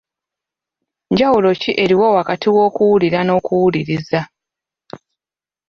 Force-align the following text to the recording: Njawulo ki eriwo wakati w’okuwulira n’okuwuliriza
Njawulo 1.11 1.49
ki 1.61 1.71
eriwo 1.83 2.07
wakati 2.17 2.47
w’okuwulira 2.55 3.19
n’okuwuliriza 3.23 4.19